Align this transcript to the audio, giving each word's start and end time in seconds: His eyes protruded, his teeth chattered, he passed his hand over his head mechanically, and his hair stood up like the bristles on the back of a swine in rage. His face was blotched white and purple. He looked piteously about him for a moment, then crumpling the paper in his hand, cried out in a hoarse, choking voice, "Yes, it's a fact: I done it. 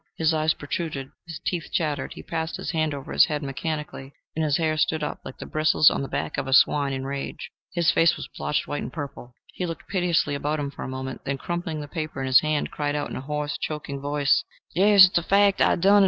His 0.17 0.33
eyes 0.33 0.55
protruded, 0.55 1.11
his 1.27 1.37
teeth 1.45 1.69
chattered, 1.71 2.13
he 2.13 2.23
passed 2.23 2.57
his 2.57 2.71
hand 2.71 2.91
over 2.95 3.13
his 3.13 3.25
head 3.27 3.43
mechanically, 3.43 4.13
and 4.35 4.43
his 4.43 4.57
hair 4.57 4.75
stood 4.75 5.03
up 5.03 5.19
like 5.23 5.37
the 5.37 5.45
bristles 5.45 5.91
on 5.91 6.01
the 6.01 6.07
back 6.07 6.39
of 6.39 6.47
a 6.47 6.53
swine 6.53 6.91
in 6.91 7.05
rage. 7.05 7.51
His 7.73 7.91
face 7.91 8.17
was 8.17 8.27
blotched 8.35 8.65
white 8.67 8.81
and 8.81 8.91
purple. 8.91 9.35
He 9.53 9.67
looked 9.67 9.87
piteously 9.87 10.33
about 10.33 10.59
him 10.59 10.71
for 10.71 10.81
a 10.81 10.87
moment, 10.87 11.23
then 11.23 11.37
crumpling 11.37 11.81
the 11.81 11.87
paper 11.87 12.19
in 12.19 12.25
his 12.25 12.39
hand, 12.41 12.71
cried 12.71 12.95
out 12.95 13.11
in 13.11 13.15
a 13.15 13.21
hoarse, 13.21 13.59
choking 13.59 14.01
voice, 14.01 14.43
"Yes, 14.73 15.05
it's 15.05 15.19
a 15.19 15.21
fact: 15.21 15.61
I 15.61 15.75
done 15.75 15.97
it. 15.97 15.99